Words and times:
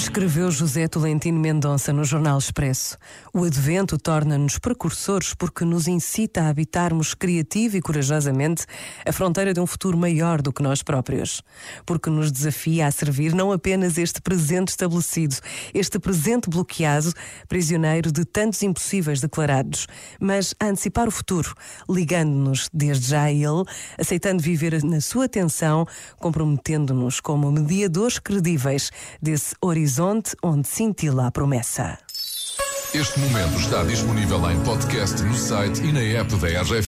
Escreveu 0.00 0.50
José 0.50 0.88
Tolentino 0.88 1.38
Mendonça 1.38 1.92
no 1.92 2.04
Jornal 2.04 2.38
Expresso. 2.38 2.96
O 3.34 3.44
advento 3.44 3.98
torna-nos 3.98 4.58
precursores 4.58 5.34
porque 5.34 5.62
nos 5.62 5.86
incita 5.86 6.40
a 6.40 6.48
habitarmos 6.48 7.12
criativa 7.12 7.76
e 7.76 7.82
corajosamente 7.82 8.64
a 9.06 9.12
fronteira 9.12 9.52
de 9.52 9.60
um 9.60 9.66
futuro 9.66 9.98
maior 9.98 10.40
do 10.40 10.54
que 10.54 10.62
nós 10.62 10.82
próprios. 10.82 11.42
Porque 11.84 12.08
nos 12.08 12.32
desafia 12.32 12.86
a 12.86 12.90
servir 12.90 13.34
não 13.34 13.52
apenas 13.52 13.98
este 13.98 14.22
presente 14.22 14.68
estabelecido, 14.68 15.36
este 15.74 15.98
presente 15.98 16.48
bloqueado, 16.48 17.12
prisioneiro 17.46 18.10
de 18.10 18.24
tantos 18.24 18.62
impossíveis 18.62 19.20
declarados, 19.20 19.86
mas 20.18 20.54
a 20.58 20.68
antecipar 20.68 21.08
o 21.08 21.12
futuro, 21.12 21.54
ligando-nos 21.86 22.70
desde 22.72 23.10
já 23.10 23.24
a 23.24 23.32
ele, 23.32 23.64
aceitando 23.98 24.42
viver 24.42 24.82
na 24.82 25.02
sua 25.02 25.26
atenção, 25.26 25.86
comprometendo-nos 26.18 27.20
como 27.20 27.52
mediadores 27.52 28.18
credíveis 28.18 28.90
desse 29.20 29.54
horizonte 29.60 29.89
horizonte 29.90 30.36
onde 30.40 30.68
cintila 30.68 31.26
a 31.26 31.30
promessa. 31.32 31.98
Este 32.94 33.18
momento 33.18 33.58
está 33.58 33.82
disponível 33.82 34.48
em 34.50 34.60
podcast 34.62 35.20
no 35.22 35.34
site 35.34 35.82
e 35.82 35.92
na 35.92 36.00
app 36.00 36.32
da 36.36 36.46
RGF. 36.46 36.70